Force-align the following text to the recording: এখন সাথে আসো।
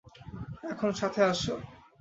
এখন 0.71 0.89
সাথে 0.99 1.21
আসো। 1.31 1.55